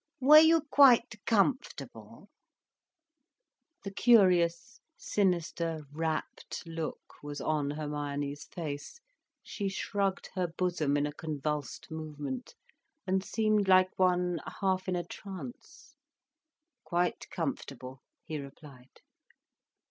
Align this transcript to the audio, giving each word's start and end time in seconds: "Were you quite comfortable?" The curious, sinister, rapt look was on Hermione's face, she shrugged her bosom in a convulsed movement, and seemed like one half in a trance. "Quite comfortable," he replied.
"Were 0.19 0.39
you 0.39 0.61
quite 0.61 1.23
comfortable?" 1.27 2.27
The 3.83 3.91
curious, 3.93 4.79
sinister, 4.97 5.83
rapt 5.93 6.63
look 6.65 7.21
was 7.21 7.39
on 7.39 7.69
Hermione's 7.69 8.45
face, 8.45 8.99
she 9.43 9.69
shrugged 9.69 10.31
her 10.33 10.47
bosom 10.47 10.97
in 10.97 11.05
a 11.05 11.13
convulsed 11.13 11.91
movement, 11.91 12.55
and 13.05 13.23
seemed 13.23 13.67
like 13.67 13.91
one 13.99 14.39
half 14.59 14.87
in 14.87 14.95
a 14.95 15.03
trance. 15.03 15.93
"Quite 16.83 17.29
comfortable," 17.29 18.01
he 18.23 18.39
replied. 18.39 19.01